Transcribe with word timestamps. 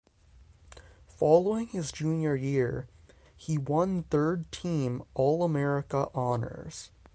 Following 1.05 1.67
his 1.67 1.91
junior 1.91 2.35
year, 2.35 2.87
he 3.37 3.59
won 3.59 4.01
third 4.01 4.51
team 4.51 5.03
All-America 5.13 6.07
honors. 6.15 6.89